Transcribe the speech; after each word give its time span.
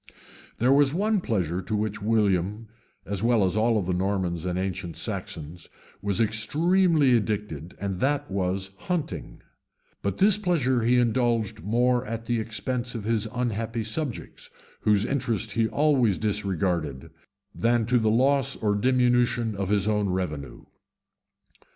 ]There 0.57 0.71
was 0.73 0.95
one 0.95 1.21
pleasure 1.21 1.61
to 1.61 1.75
which 1.75 2.01
William, 2.01 2.67
as 3.05 3.21
well 3.21 3.45
as 3.45 3.55
all 3.55 3.79
the 3.83 3.93
Normans 3.93 4.45
and 4.45 4.57
ancient 4.57 4.97
Saxons, 4.97 5.69
was 6.01 6.19
extremely 6.19 7.15
addicted, 7.15 7.75
and 7.79 7.99
that 7.99 8.31
was 8.31 8.71
hunting; 8.89 9.43
but 10.01 10.17
this 10.17 10.39
pleasure 10.39 10.81
he 10.81 10.97
indulged 10.97 11.61
more 11.61 12.03
at 12.07 12.25
the 12.25 12.39
expense 12.39 12.95
of 12.95 13.03
his 13.03 13.27
unhappy 13.31 13.83
subjects, 13.83 14.49
whose 14.79 15.05
interests 15.05 15.53
he 15.53 15.67
always 15.67 16.17
disregarded, 16.17 17.11
than 17.53 17.85
to 17.85 17.99
the 17.99 18.09
loss 18.09 18.55
or 18.55 18.73
diminution 18.73 19.55
of 19.55 19.69
his 19.69 19.87
own 19.87 20.09
revenue. 20.09 20.63